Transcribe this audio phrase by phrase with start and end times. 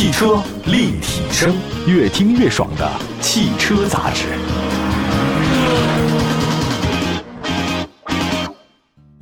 [0.00, 1.54] 汽车立体声，
[1.86, 4.28] 越听越爽的汽车杂志。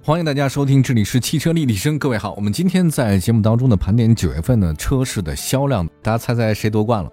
[0.00, 1.98] 欢迎大家收听，这里是汽车立体声。
[1.98, 7.10] 各位好，我们今天在节目当中的盘点九月份的车市的销量，大家猜猜谁夺冠了？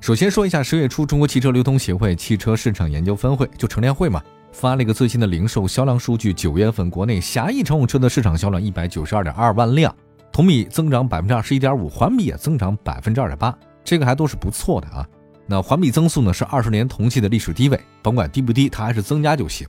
[0.00, 4.20] 首先说一下，十月初中国汽车流通协会汽车市场研究分会就成联会嘛，
[4.50, 9.94] 发了一个最新的零售销量数据，九月份国内狭义乘用车的市场销量一百九十二点二万辆，
[10.34, 15.06] 同比增长百分之二十一点五，环比也增长百分之二点八，这个还都是不错的啊。
[15.46, 19.64] 那环比增速呢是二十年同期的历史低位，甭管低不低，它还是增加就行。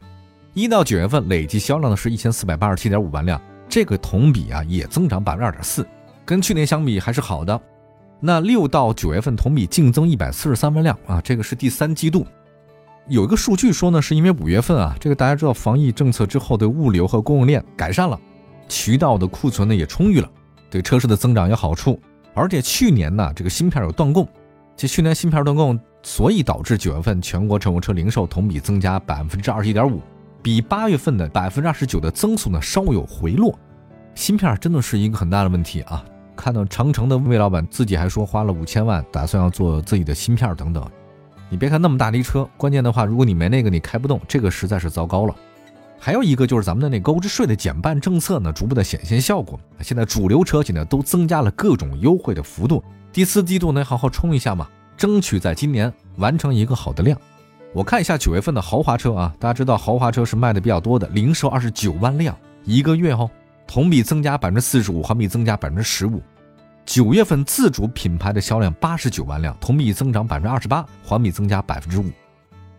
[0.56, 5.88] 一到九月份累计销量呢是一千四百八十七点五万辆，这个同比啊也增长百分之二点四，
[6.26, 7.62] 跟去年相比还是好的。
[8.20, 12.26] 那六到九月份同比净增一百四十三万辆啊，这个是第三季度。
[13.08, 18.20] 有一个数据说呢，是因为五月份啊，这个大家知道防疫政策之后的物流和供应链改善了，
[18.68, 20.28] 渠道的库存呢也充裕了，
[20.70, 22.00] 对车市的增长有好处。
[22.34, 24.28] 而且去年呢这个芯片有断供，
[24.76, 30.02] 其去年芯片断供，所以导致九月份全国乘用车零售同比增加百分之二十一点五。
[30.44, 33.58] 比八月份的百分之二十九的增速呢稍有回落，
[34.14, 36.06] 芯片真的是一个很大的问题啊！
[36.36, 40.86] 看到长城的魏老板自己还说花了五千万，打算要做自己的芯片等等。
[41.50, 45.36] 你别看那么大的一车，关键的话，如果你没那个，你开不动，这个实在是糟糕了。
[46.06, 49.60] 还有一个就是咱们的那购置税的减半政策呢，逐步的显现效果。
[49.82, 57.20] 现在主流车企呢都增加了各种优惠的幅度，第四季度呢好好冲一下嘛，争取在今年完成一个好的量。
[57.74, 63.28] 我看一下九月份的豪华车啊，大家知道豪华车是卖的比较多的，零售二十九万辆一个月哦，
[63.66, 66.22] 同比增加百分之四十五，环比增加百分之十五。
[66.86, 72.06] 九月份自主品牌的销量八十九万辆，同比增长百分之二十八，环比增加百分之五。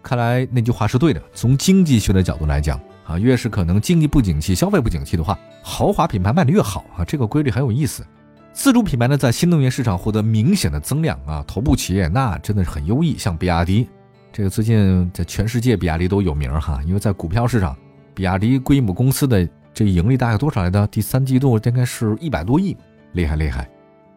[0.01, 8.05] 看来那句话是对的，从经济学的角度来讲啊，越是可能经济不景气、消费不景气的话，豪华品牌卖的越好啊，这个规律很有意思。
[8.53, 13.89] 自主品牌呢，在新能源市场获得明显的增量啊，头部企业那真的是很优异，像比亚迪。
[14.33, 17.77] 这个最近在全世界，比亚迪都有名哈，因为在股票市场，
[18.15, 20.87] 比亚迪归母公司的这盈利大概多少来的？
[20.89, 22.77] 第三季度应该是一百多亿，
[23.13, 23.69] 厉害厉害。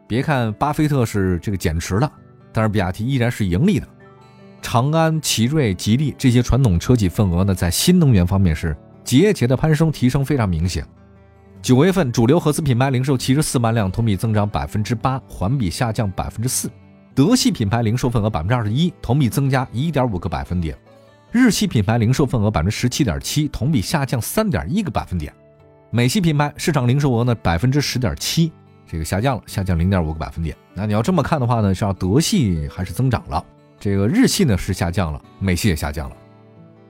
[0.07, 2.11] 别看巴菲特是这个减持了，
[2.51, 3.87] 但是比亚迪依然是盈利的。
[4.61, 8.75] 长安、奇瑞、吉利这些传统车企份额呢，在新能源方面是
[9.09, 10.85] 节节的攀升，提升非常明显。
[11.63, 16.69] 九月份主流合资品牌零售七十四万辆，同比增长百分之八，环比下降百分之四。
[17.15, 20.75] 德系品牌零售份额百分之二十一，同比增加一点五个百分点；
[21.31, 25.33] 日系品牌零售份额百分之十七点七，同比下降三点一个百分点；
[25.89, 28.51] 美系品牌市场零售额呢百分之十点七，
[28.85, 30.55] 这个下降了，下降零点五个百分点。
[30.75, 33.43] 那你要这么看的话呢，像德系还是增长了，
[33.79, 36.15] 这个日系呢是下降了，美系也下降了。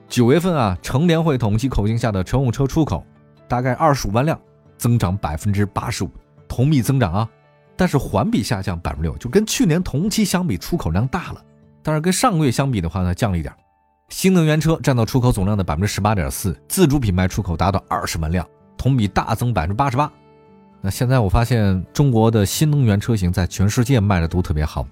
[0.10, 3.06] 九月份啊，乘联会统计口径下的乘用车出口
[3.48, 4.38] 大概二十五万辆，
[4.76, 6.10] 增长百分之八十五，
[6.48, 7.30] 同比增长啊。
[7.78, 11.42] 但是环比下降百分之六，就跟去年同期相比，出口量大了。
[11.84, 13.54] 但是跟上个月相比的话呢，降了一点。
[14.10, 18.46] 新能源车占到出口总量的百分之十八点四，自主品牌出口达到二十万辆，
[18.76, 20.12] 同比大增百分之八十八。
[20.82, 24.88] 那现在我发现中国的新能源车型在全世界卖的都特别好，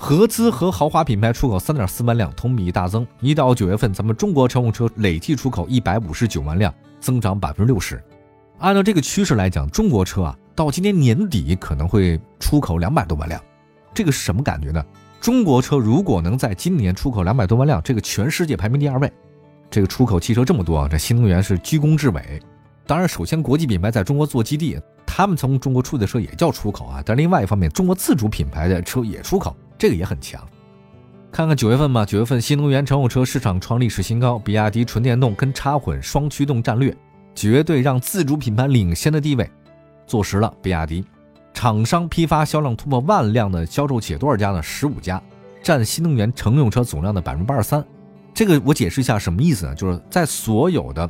[0.00, 3.04] 合资和豪华品牌出口三点四万辆，同比大增。
[3.20, 8.00] 一到九月份，咱们中国乘用车累计出口一百五十九万辆，增长百分之六十。
[8.58, 10.38] 按照这个趋势来讲，中国车啊。
[10.54, 13.40] 到今年年底可能会出口两百多万辆，
[13.94, 14.84] 这个是什么感觉呢？
[15.20, 19.12] 中国车如果能在今年出口两百多万辆，这个全世界排名第二位。
[19.70, 22.40] 这个出口汽车这么多啊，这新能源是居功至伟。
[22.86, 27.02] 当然，首先国际品牌在中国做基地，他们从中国出的车也叫出口啊。
[27.04, 30.44] 但另外一方面，中国自主品牌的车也出口，这个也很强。
[31.30, 36.96] 看看九月份吧，九月份新能源乘用车市场创历史新高，比亚迪纯电动跟插混双驱动战略，
[37.34, 39.48] 绝对让自主品牌领先的地位。
[40.06, 41.04] 坐实了，比亚迪
[41.52, 44.62] 厂商批发销量突破万辆的销售企业多少家呢？
[44.62, 45.22] 十五家，
[45.62, 47.84] 占新能源乘用车总量的百分之八十三。
[48.32, 49.74] 这个我解释一下什么意思呢？
[49.74, 51.08] 就是在所有的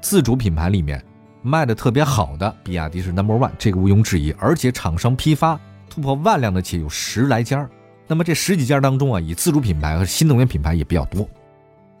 [0.00, 1.04] 自主品牌里面
[1.42, 4.32] 卖的特别好的，比亚迪是 number one，这个毋庸置疑。
[4.38, 5.60] 而且厂商批发
[5.90, 7.68] 突破万辆的企业有十来家，
[8.08, 11.28] 那么这十几家当中啊，以自主品牌和新能源品牌也比较多。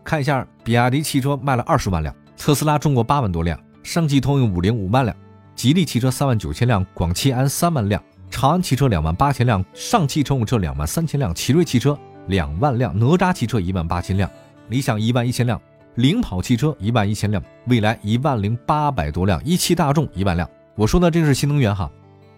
[0.02, 5.14] 看一下，比亚迪汽车卖了二十万辆，特斯拉中国八万多辆，上汽通用五菱五万辆。
[5.54, 14.30] 吉利汽车三万九千辆，广汽安三万辆，长安汽车两万八千辆，上汽乘用车两万三千辆，奇瑞汽车两万辆，哪吒汽车一万八千辆，
[14.68, 15.60] 理想一万一千辆，
[15.96, 20.48] 领跑汽车一万一千辆，蔚来一万零八百多辆，一汽大众一万辆。
[20.74, 21.90] 我说的这是新能源哈，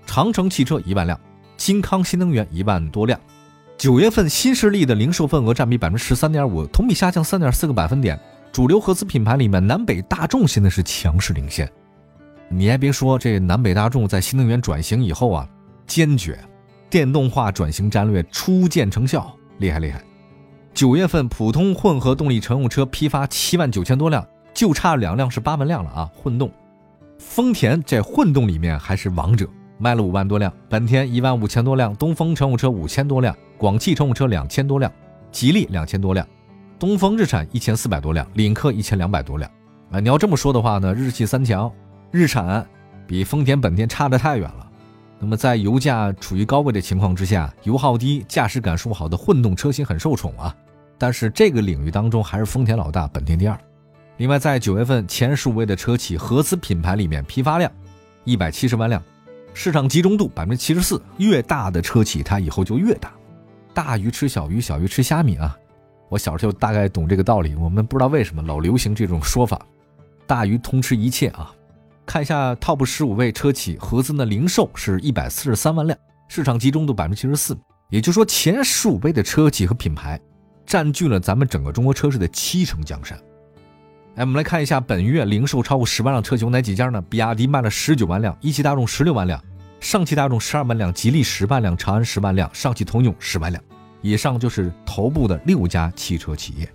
[0.07, 1.21] 长城汽车一万辆，
[1.57, 3.21] 金康新能源一万多辆。
[3.81, 8.21] 九月份新势力的零售份额占比百分之十三点五，同比下降三点四个百分点。
[8.53, 11.67] 主流合资品牌里面，南北大众现在是强势领先。
[12.51, 15.49] 你还别说，这南北大众在新能源转型以后啊，
[15.87, 16.39] 坚决，
[16.91, 20.05] 电动化转型战略初见成效，厉害厉害。
[20.75, 24.23] 九月份普通混合动力乘用车批发七万九千多辆，
[24.53, 26.11] 就差两辆是八万辆了啊！
[26.15, 26.53] 混动，
[27.19, 29.49] 丰田在混动里面还是王者，
[29.81, 34.93] 卖了五万多辆；本田一万五千多辆，东风乘用车五千多辆，广汽乘用车两千多辆，
[35.33, 36.27] 吉利两千多辆，
[36.79, 39.51] 东风日产一千四百多辆，领克一千两百多辆。
[39.91, 41.73] 啊，你要这么说的话呢，日系三强，
[42.11, 42.65] 日产
[43.07, 44.71] 比丰田、本田差得太远了。
[45.19, 50.55] 那么在油价处于高位的情况之下，油耗低、驾驶感受好的混动车型很受宠啊。
[50.97, 53.59] 但是这个领域当中还是丰田老大，本田第二。
[54.19, 57.71] 另外，在九月份前十五位的车企合资品牌里面，批发量
[58.25, 59.03] 一百七十万辆，
[59.55, 61.01] 市场集中度百分之七十四。
[61.19, 63.13] 越大的车企，它以后就越大。
[63.75, 65.57] 大鱼吃小鱼，小鱼吃虾米啊！
[66.09, 67.55] 我小时候大概懂这个道理。
[67.55, 69.65] 我们不知道为什么老流行这种说法，
[70.27, 71.55] 大鱼通吃一切啊。
[72.05, 75.99] 看一下 TOP 十五位车企合资的零售是一百四十三万辆，
[76.29, 77.57] 市场集中度百分之七十四。
[77.91, 80.21] 也就是说，前十五位的车企和品牌。
[80.67, 83.21] 占据了咱们整个中国车市的七成江山。
[84.17, 87.01] 哎，我们来看一下本月零售超过十万辆车型哪几家呢？
[87.09, 89.41] 比亚迪卖了十九万辆，一汽大众十六万辆，
[89.79, 93.63] 上汽大众十二万辆，吉利十万辆，长安十万辆，上汽通用十万辆。
[94.03, 96.69] 以上就是头部的六家汽车企业。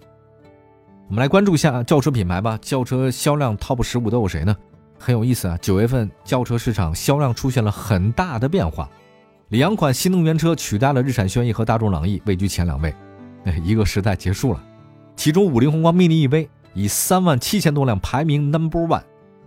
[1.09, 2.57] 我们来关注一下轿车品牌吧。
[2.61, 4.55] 轿车销量 TOP 十五都有谁呢？
[4.97, 5.57] 很有意思啊。
[5.61, 8.89] 九月份轿车市场销量出现了很大的变化，
[9.49, 12.95] 两款新能源车取代了日产轩逸和大众朗逸，位居前两位。
[13.43, 14.63] 哎一个时代结束了，
[15.15, 19.01] 其中五菱宏光 mini EV 以三万七千多辆排名 number one，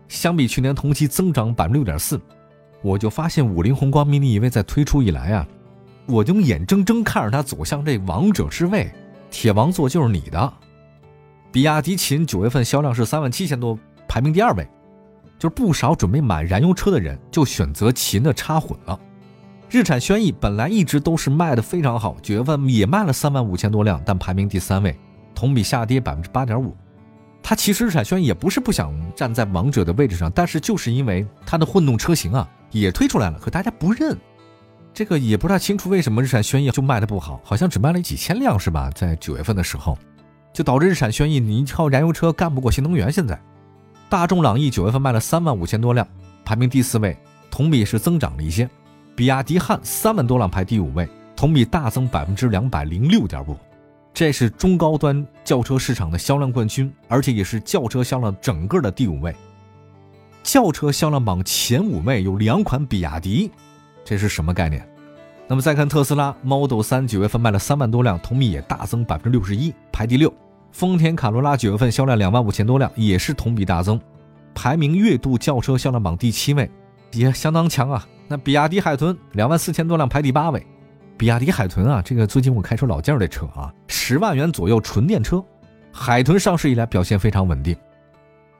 [0.08, 2.18] 相比去年同期增长百分之六点四。
[2.82, 5.46] 我就发现五菱宏光 mini EV 在推出以来啊，
[6.06, 8.90] 我就眼睁睁看着它走向这王者之位，
[9.30, 10.52] 铁王座就是你的。
[11.52, 14.66] 比亚迪秦九月份销量是三万七千多，排名第二位，
[15.38, 18.98] 就是不少准备买燃油车的人就选择秦的插混了。
[19.68, 24.98] 日产轩逸本来一直都是卖的非常好，九月份也卖了三万五千多辆，但排名第三位，
[25.34, 26.74] 同比下跌百分之八点五。
[27.42, 34.16] 它其实日产轩逸也不是不想站在王者的位置上，但是就是因为它的混动车型啊也推出来了，可大家不认，
[34.92, 38.90] 这个也不太清楚为什么日产轩逸就卖的不好，好像只卖了几千辆是吧？
[38.94, 39.96] 在九月份的时候，
[40.52, 43.10] 就导致日产轩逸你靠燃油车干不过新能源。
[43.10, 43.40] 现在，
[44.10, 46.06] 大众朗逸九月份卖了三万五千多辆，
[46.44, 47.16] 排名第四位，
[47.50, 48.68] 同比是增长了一些。
[49.14, 53.56] 比亚迪汉三万多辆排第五位，同比大增百分之两百零六点五，
[54.18, 59.32] 这是中高端轿车市场的销量冠军，而且也是轿车销量整个的第五位。
[60.42, 63.48] 轿车销量榜前五位有两款比亚迪，
[64.04, 64.84] 这是什么概念？
[65.46, 70.34] 那么再看特斯拉 Model 三九月份卖了三万多辆，同比也大增百分之六十一，排第六。
[70.72, 74.00] 丰田卡罗拉九月份销量两万五千多辆，也是同比大增，
[74.52, 76.68] 排名月度轿车销量榜第七位，
[77.12, 78.04] 也相当强啊。
[78.26, 80.66] 那比亚迪海豚两万四千多辆排第八位，
[81.18, 85.44] 比亚迪海豚啊，这个最近我开出老件的车啊，十万元左右纯电车，
[85.92, 87.76] 海豚上市以来表现非常稳定。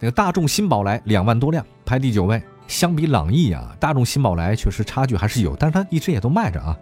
[0.01, 6.77] 那个大众新宝来两万多辆排第九位，相比朗逸啊，大众新宝来确实差距还是有，但是它一直也都卖着啊。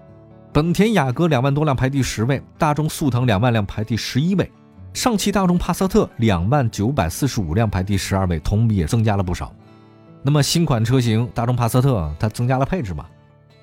[0.50, 4.50] 本田雅阁两万多辆排第十位，大众速腾两万辆排第十一位，
[4.94, 9.54] 上汽大众帕萨特两万九百四十五辆排第十二位，同比也增加了不少。
[10.22, 13.04] 那么新款车型大众帕萨特它增加了配置嘛？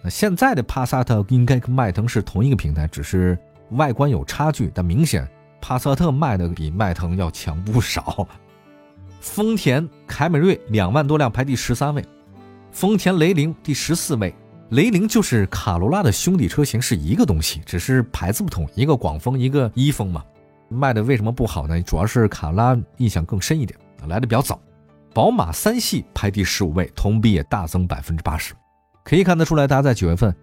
[0.04, 3.38] 那现在的帕萨特应该跟迈腾是同一个平台，只是
[3.72, 5.28] 外观有差距，但明显
[5.62, 8.28] 帕萨特卖的比迈腾要强不少。
[9.22, 12.04] 丰田凯美瑞两万多辆排第十三位，
[12.72, 14.36] 丰田雷凌第十四位。
[14.72, 20.24] 雷凌就是卡罗拉的兄弟车型，是一个东西，只是牌子不同，一个广丰，一个一丰嘛。
[20.68, 21.80] 卖的为什么不好呢？
[21.84, 24.60] 主要是卡罗拉印象更深一点，来的比较早。
[25.14, 28.56] 宝马三系排第十五位，同比也大增百分之八十，
[29.04, 30.34] 可以看得出来，大家在九月份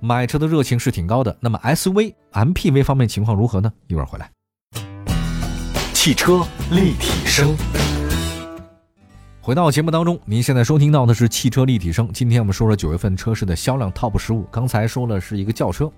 [0.00, 1.36] 买车的热情是挺高的。
[1.40, 3.72] 那么 SUV、MPV 方面情况如何呢？
[3.86, 4.28] 一会儿回来。
[5.92, 7.56] 汽车立体声，
[9.40, 12.10] 回到节目当中，您现在收听到的是汽车立体声。
[12.12, 14.42] 今天我们说说九月份车市的销量 TOP 十五。
[14.50, 15.90] 刚才说了是一个轿车，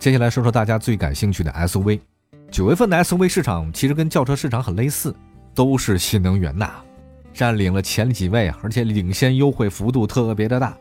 [0.00, 2.00] 接下来说说大家最感兴趣的 SUV。
[2.50, 5.14] 九月份的 SUV 市场其实跟轿车市场很类似，
[5.54, 6.72] 都是新能源呐。
[7.32, 10.76] 占领了前几位而且领先优惠幅度特别的大。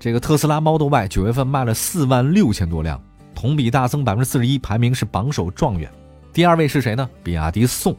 [0.00, 2.98] 这个特斯拉 Model Y 九月份卖了四万六千多辆，
[3.34, 5.92] 同比大增百分之四十一，排名是榜首状元。
[6.32, 7.06] 第二位是谁呢？
[7.22, 7.94] 比亚迪宋，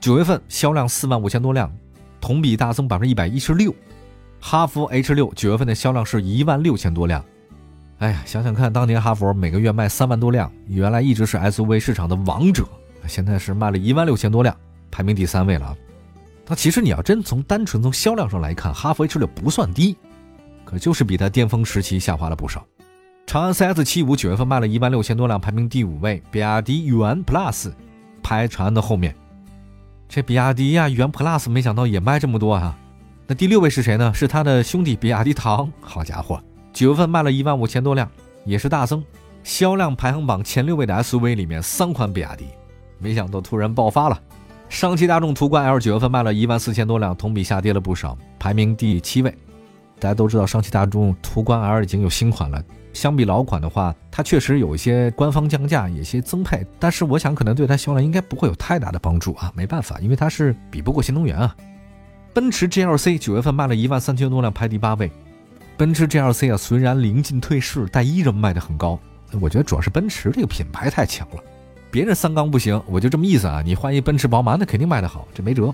[0.00, 1.70] 九月份销量四万五千多辆，
[2.22, 3.74] 同比大增百分之一百一十六。
[4.40, 7.22] 哈弗 H 六九月份的销量是一万六千多辆。
[7.98, 12.64] 哎呀，想想看，当年哈弗每个月卖三万多辆，原来一直是 SUV 市场的王者，
[13.06, 14.56] 现在是卖了一万六千多辆，
[14.90, 15.76] 排名第三位了。
[16.46, 19.98] 那其实你要真从单纯从销量上来看，哈弗 H 六不算低，
[20.78, 22.64] 就是比它巅峰时期下滑了不少，
[23.26, 26.22] 长安 CS 七五九月份卖了一万六千多辆，排名第五位。
[26.30, 27.72] 比亚迪元 Plus
[28.22, 29.14] 排长安的后面。
[30.08, 32.76] 这比亚迪呀，元 Plus 没想到也卖这么多啊！
[33.26, 34.12] 那第六位是谁呢？
[34.12, 35.70] 是他的兄弟比亚迪唐。
[35.80, 38.10] 好家伙，九月份卖了一万五千多辆，
[38.44, 39.02] 也是大增。
[39.42, 42.46] 销量排行榜前六位的 SUV 里面，三款比亚迪，
[42.98, 44.20] 没想到突然爆发了。
[44.68, 49.34] 上汽大众途观 L 九月份卖了一万四千多辆，同比下跌了不少，排名第七位。
[50.02, 52.60] 大家都知道，上汽大众途观 L 已经有新款了。
[52.92, 59.52] 相比老款的话，它确实有一些官方降价，有些增配，但是我想可能对它销量应该不会有太大的帮助啊。
[59.54, 61.54] 没办法，因为它是比不过新能源啊。
[62.34, 65.08] 奔驰 GLC 九月份卖了一万三千多辆，排第八位。
[65.76, 68.98] 奔驰 GLC 啊，虽然临近退市，但依然卖得很高。
[69.40, 71.36] 我觉得主要是奔驰这个品牌太强了，
[71.92, 73.62] 别人三缸不行，我就这么意思啊。
[73.64, 75.72] 你换一奔驰、宝马，那肯定卖得好，这没辙。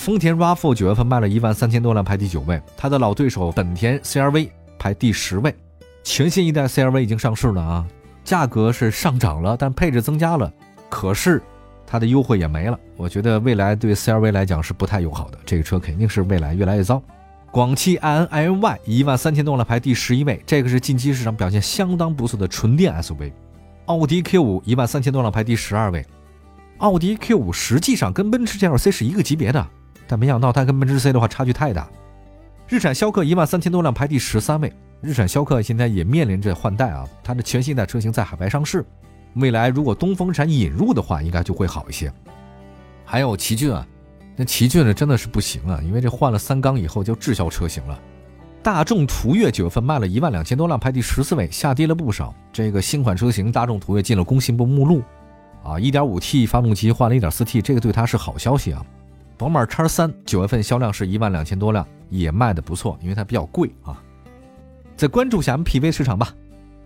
[0.00, 2.58] 丰田 RAV4 九月份卖了一万三千多辆，排第九位。
[2.74, 5.54] 它的老对手本田 CRV 排第十位。
[6.02, 7.86] 全新一代 CRV 已经上市了啊，
[8.24, 10.50] 价格是上涨了，但配置增加了，
[10.88, 11.42] 可是
[11.86, 12.80] 它的优惠也没了。
[12.96, 17.02] 我觉得未来对 CRV 来讲是不太友好的，这个车肯定是未来越来越糟。
[17.50, 23.30] 广汽埃安 iNY 一万三千多辆排第十一位，这个是近期市场表现相当不错的纯电 SUV。
[23.84, 26.02] 奥迪 Q5 一万三千多辆排第十二位，
[26.78, 29.66] 奥迪 Q5 实际上跟奔驰 GLC 是一个级别的，
[30.10, 31.88] 但没想到它跟奔驰 C 的话差距太大。
[32.66, 34.72] 日产逍客一万三千多辆排第十三位。
[35.00, 38.84] 日产逍客现在也面临着换代啊，它的全新一代车型在海外上市，
[39.34, 42.12] 未来如果东风日产引入的话，应该就会好一些。
[43.04, 43.86] 还有奇骏啊，
[44.34, 47.96] 那奇骏呢真的是不行啊，因为这换了三缸以后就滞销车型了。
[48.64, 52.34] 大众途岳九月份卖了一万两千多辆，排第十四位，下跌了不少。
[52.52, 55.02] 这个新款车型大众途岳进了工信部目录，
[55.62, 58.84] 啊，1.5T 发动机换了一点四 T，这个对它是好消息啊。
[59.40, 63.98] 宝马叉三九月份销量是一万两千多辆，也卖的不错，因为它比较贵啊。
[64.98, 66.34] 再关注一下 MPV 市场吧。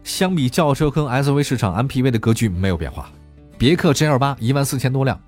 [0.04, 3.10] 相比轿车跟 SUV 市场，MPV 的格局没有变化。
[3.58, 5.20] 别克 GL 八一万四千多辆，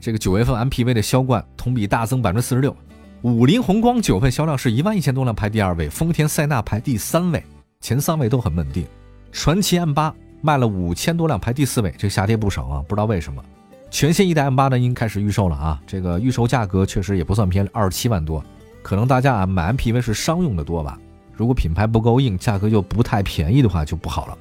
[0.00, 2.76] 这个九月份 MPV 的销冠同比大增百分之四十六。
[3.22, 5.88] 五菱宏光九份销量是一万一千多辆，排第二位。
[5.88, 7.40] 丰田塞纳排第三位，
[7.82, 8.84] 前三位都很稳定。
[9.30, 10.12] 传祺 M 八
[10.42, 13.40] 卖了五千多辆，排第四位，这下跌不少啊，不知道为什么。
[13.94, 18.44] 全新一代 M 八呢，已经开始预售了啊，这个预售价格确实也不算便宜，二十七万多。
[18.82, 20.98] 可能大家啊买 MPV 是商用的多吧。
[21.32, 24.36] 如果品牌不够硬，价格又不太便宜的话，就不好了。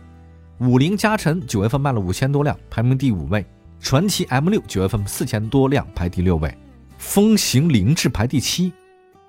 [0.58, 3.46] 五菱加晨九月份卖了五千多辆，排名第五位。
[3.80, 6.52] 传祺 M 六九月份四千多辆，排第六位。
[6.98, 8.74] 风行凌志排第七。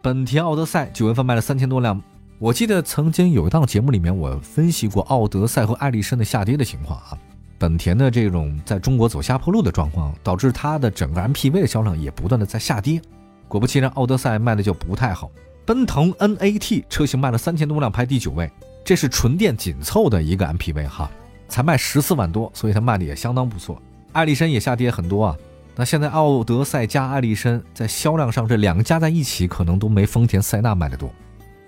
[0.00, 2.02] 本田奥德赛九月份卖了三千多辆。
[2.38, 7.18] 我记得曾经有一档节目里面，我分析过奥德赛和艾力绅的下跌的情况啊。
[7.58, 13.00] 本田的这种在中国走下坡路的状况，导致它的整个 MPV 的销量也不断的在下跌。
[13.48, 15.30] 果不其然，奥德赛卖的就不太好。
[15.64, 18.50] 奔腾 NAT 车型卖了三千多辆，排第九位。
[18.84, 21.10] 这是纯电紧凑的一个 MPV 哈，
[21.48, 23.80] 才卖十四万多，所以它卖的也相当不错。
[24.12, 25.36] 艾力绅也下跌很多啊。
[25.74, 31.10] 那现在奥德赛加艾力绅在销量上，这两个加在一起可能都没丰田塞纳卖的多。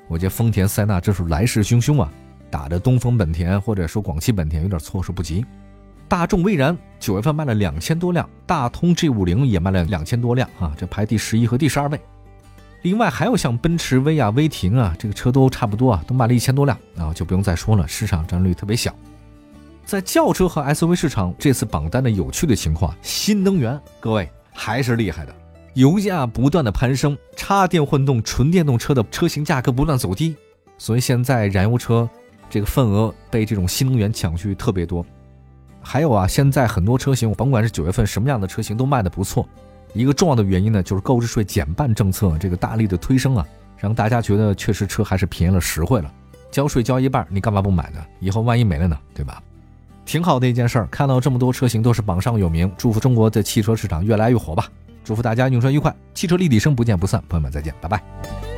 [0.09, 2.13] 我觉得丰田塞纳这是来势汹汹啊，
[2.51, 5.45] 打着东风本田或者说广汽本田有点措手不及。
[6.09, 12.01] 大众蔚然九月份卖了两千多辆，大通 G 五零也卖了两千多辆啊，这排第十一和第十二位。
[12.83, 18.95] 另外还有像奔驰威亚、威霆啊，这个车都差不多啊，都卖了一千多辆啊，就不用再说了，市场占有率特别小。
[19.85, 25.35] 在轿车和 SUV 市场，这次榜单的有趣的情况，新能源各位还是厉害的，
[25.75, 30.37] 油价不断的攀升，插电混动、纯电动车的车型价格不断走低，
[30.79, 32.09] 所以现在燃油车
[32.49, 35.05] 这个份额被这种新能源抢去特别多。
[35.89, 39.49] 还有啊，现在很多车型，甭管是九月份什么样的车型都卖的不错。
[39.95, 43.47] 一个重要的原因呢，就是购置税减半政策这个大力的推升啊，
[43.79, 46.13] 让大家觉得确实车还是便宜了实惠了。
[46.51, 48.05] 交税交一半，你干嘛不买呢？
[48.19, 49.41] 以后万一没了呢，对吧？
[50.05, 50.89] 挺好的一件事儿。
[50.89, 54.69] 看到这么多车型都是榜上有名，祝福中国的汽车市场越来越火吧！
[55.05, 58.56] 祝福大家用车愉快，汽车立体声不见不散，朋友们再见，拜拜。